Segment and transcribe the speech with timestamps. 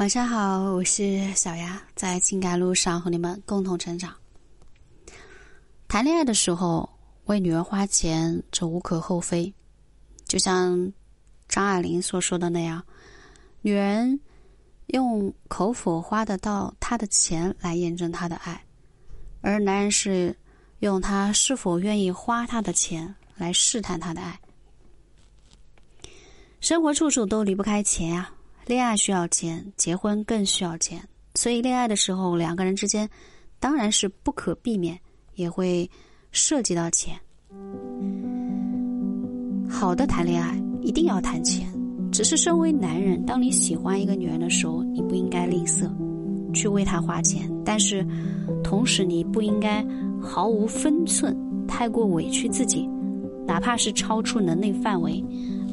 [0.00, 4.10] 晚上好，我是小丫，在情感路上和你们共同成长。
[5.88, 6.88] 谈恋爱的时候，
[7.26, 9.52] 为女人花钱，这无可厚非。
[10.24, 10.90] 就像
[11.50, 12.82] 张爱玲所说的那样，
[13.60, 14.18] 女人
[14.86, 18.64] 用口否花得到她的钱来验证她的爱，
[19.42, 20.34] 而男人是
[20.78, 24.40] 用他是否愿意花他的钱来试探他的爱。
[26.58, 28.32] 生活处处都离不开钱啊。
[28.70, 31.02] 恋爱需要钱，结婚更需要钱，
[31.34, 33.10] 所以恋爱的时候，两个人之间
[33.58, 34.96] 当然是不可避免，
[35.34, 35.90] 也会
[36.30, 37.18] 涉及到钱。
[39.68, 41.68] 好的谈恋爱一定要谈钱，
[42.12, 45.90] 只是身为男人，当你喜欢一个女人的时候，你不应该吝啬
[46.54, 48.06] 去为她花钱，但是
[48.62, 49.84] 同时你不应该
[50.22, 52.88] 毫无分寸，太过委屈自己，
[53.48, 55.20] 哪怕是超出能力范围，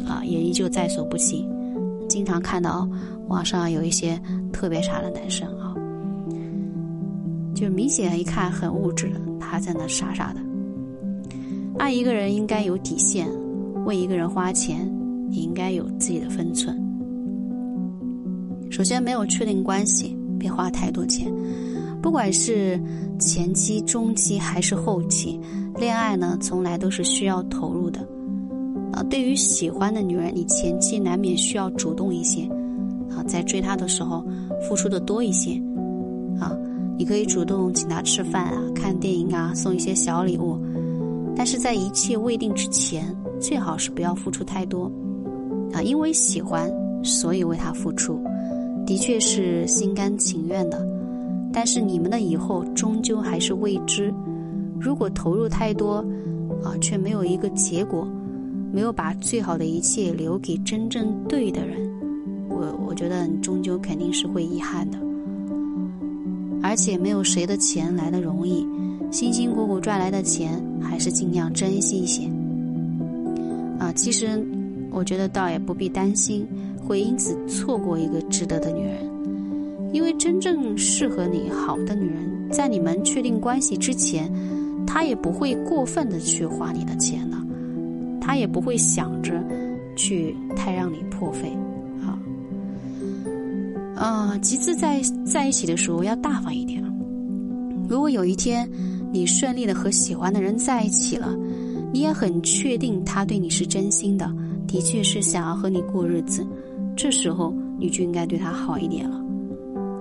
[0.07, 1.48] 啊，也依旧在所不惜。
[2.07, 2.88] 经常看到
[3.27, 4.20] 网上有一些
[4.52, 5.75] 特别傻的男生啊，
[7.54, 10.40] 就明显一看很物质，他在那傻傻的。
[11.77, 13.27] 爱一个人应该有底线，
[13.85, 14.90] 为一个人花钱
[15.29, 16.76] 也应该有自己的分寸。
[18.71, 21.32] 首先，没有确定关系，别花太多钱。
[22.01, 22.79] 不管是
[23.20, 25.39] 前期、中期还是后期，
[25.76, 27.99] 恋爱呢，从来都是需要投入的。
[28.98, 32.49] 啊，对于喜欢的女人，你前期难免需要主动一些，
[33.12, 34.26] 啊，在追她的时候
[34.67, 35.51] 付出的多一些，
[36.39, 36.57] 啊，
[36.98, 40.59] 你可以主动请她吃饭啊、看电影啊、送一些小礼物，
[41.35, 44.91] 但是在一切未定之前，最好是不要付出太多，
[45.73, 46.67] 啊，因为喜欢，
[47.04, 48.20] 所以为她付出，
[48.84, 50.84] 的确是心甘情愿的，
[51.54, 54.11] 但是你们的以后终究还是未知，
[54.79, 56.04] 如果投入太多，
[56.63, 58.07] 啊，却没有一个结果。
[58.71, 61.79] 没有把最好的一切留给真正对的人，
[62.49, 64.97] 我我觉得你终究肯定是会遗憾的。
[66.62, 68.68] 而且没有谁的钱来的容易，
[69.12, 72.23] 辛辛苦苦赚来的钱还是尽量珍惜一些。
[73.79, 74.44] 啊，其实
[74.91, 76.45] 我觉得倒也不必担心
[76.84, 78.97] 会因此错过一个值得的女人，
[79.94, 84.29] 因为真正适合你好的女人，在你们确定关系之前，
[84.85, 87.36] 她也不会过分的去花你的钱的。
[88.27, 89.41] 他也不会想着
[89.95, 91.57] 去太让你破费，
[92.01, 92.19] 啊，
[93.95, 96.83] 啊，其次在在一起的时候要大方一点。
[97.87, 98.69] 如果有一天
[99.13, 101.33] 你顺利的和喜欢的人在一起了，
[101.93, 104.29] 你也很确定他对你是真心的，
[104.67, 106.45] 的确是想要和你过日子，
[106.97, 109.23] 这时候你就应该对他好一点了，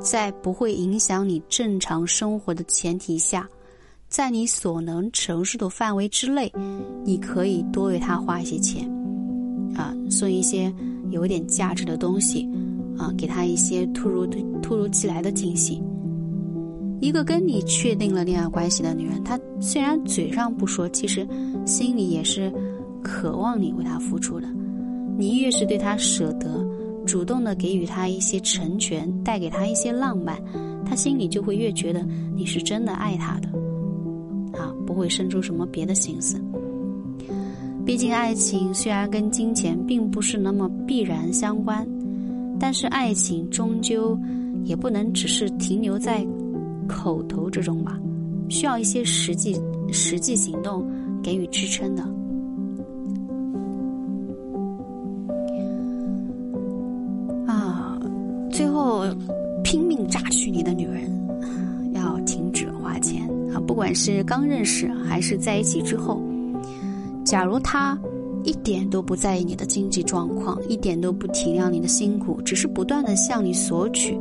[0.01, 3.49] 在不会影响你正常生活的前提下。
[4.09, 6.51] 在你所能承受的范围之内，
[7.05, 8.89] 你可以多为他花一些钱，
[9.75, 10.73] 啊，送一些
[11.11, 12.49] 有点价值的东西，
[12.97, 14.25] 啊，给他一些突如
[14.63, 15.83] 突如其来的惊喜。
[17.01, 21.27] 一个跟你确定了恋爱关系的女人，她虽然嘴上不说，其实
[21.67, 22.51] 心里也是
[23.03, 24.49] 渴望你为她付出的。
[25.19, 26.65] 你越是对她舍得，
[27.05, 30.41] 主动的给予她一些成全，带给她一些浪漫，
[30.87, 33.49] 她心里就会越觉得你是真的爱她的。
[34.59, 36.41] 啊，不会生出什么别的心思。
[37.85, 41.87] 毕竟，爱情虽然跟金钱并不是那么必然相关，
[42.59, 44.19] 但是爱情终究
[44.65, 46.27] 也不能只是停留在
[46.89, 47.97] 口头之中吧，
[48.49, 49.57] 需要一些实际
[49.93, 50.85] 实际行动
[51.23, 52.03] 给予支撑的。
[57.47, 57.97] 啊，
[58.51, 59.05] 最后
[59.63, 61.26] 拼命榨取你的女人，
[63.67, 66.23] 不管是刚认识还是在一起之后，
[67.25, 67.99] 假如他
[68.45, 74.19] 一点都不在意你的经济状况，一点都不体谅你的辛苦，只是不断的向你索取，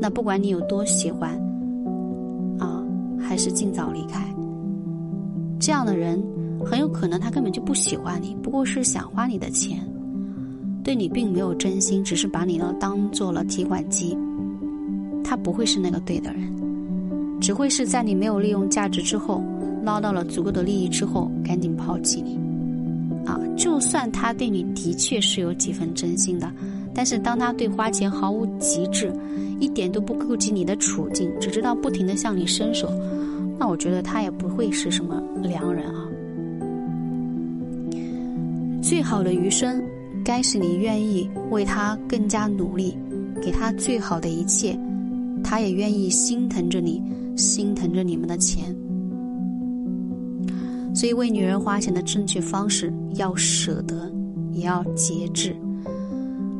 [0.00, 1.30] 那不管你有多喜欢，
[2.58, 2.82] 啊，
[3.20, 4.26] 还是尽早离开。
[5.60, 6.22] 这样的人
[6.64, 9.78] 很有可能他根本就不喜欢你，不过是想花你的钱，
[10.82, 14.18] 对你并没有真心，只是把你呢当做了提款机。
[15.22, 16.57] 他不会是那个对的人。
[17.40, 19.42] 只会是在你没有利用价值之后，
[19.82, 22.38] 捞到了足够的利益之后，赶紧抛弃你。
[23.26, 26.50] 啊，就算他对你的确是有几分真心的，
[26.94, 29.12] 但是当他对花钱毫无极致，
[29.60, 32.88] 一点都不顾及你的处境，只知道不停的向你伸手，
[33.58, 36.08] 那我觉得他也不会是什么良人啊。
[38.82, 39.82] 最好的余生，
[40.24, 42.96] 该是你愿意为他更加努力，
[43.42, 44.78] 给他最好的一切，
[45.44, 47.02] 他也愿意心疼着你。
[47.38, 48.76] 心疼着你们的钱，
[50.92, 54.12] 所以为女人花钱的正确方式要舍得，
[54.50, 55.56] 也要节制。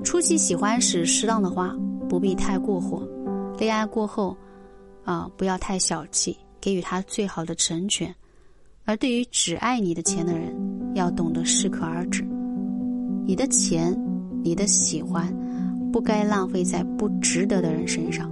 [0.04, 1.76] 初期喜欢时适当的花，
[2.08, 3.06] 不必太过火。
[3.58, 4.36] 恋爱过后，
[5.04, 8.14] 啊，不要太小气，给予他最好的成全。
[8.84, 10.56] 而对于只爱你的钱的人，
[10.94, 12.25] 要懂得适可而止。
[13.26, 13.94] 你的钱，
[14.44, 15.34] 你的喜欢，
[15.92, 18.30] 不该浪费在不值得的人身上，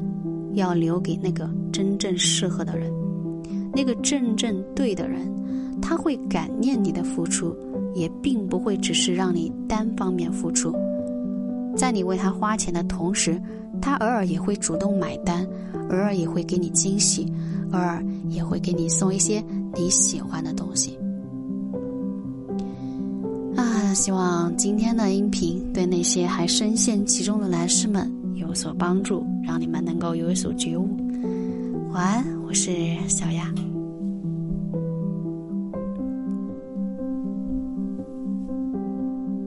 [0.57, 2.93] 要留给那个真正适合的人，
[3.73, 5.35] 那个真正对的人。
[5.81, 7.55] 他会感念你的付出，
[7.95, 10.75] 也并不会只是让你单方面付出。
[11.77, 13.41] 在你为他花钱的同时，
[13.81, 15.47] 他偶尔也会主动买单，
[15.91, 17.31] 偶尔也会给你惊喜，
[17.73, 19.45] 偶尔也会给你送一些
[19.75, 20.99] 你喜欢的东西。
[23.55, 28.11] 啊，希望今天的音频对那些还深陷其中的男士们
[28.57, 30.97] 所帮助，让你们能够有所觉悟。
[31.93, 32.73] 晚安，我是
[33.07, 33.53] 小雅。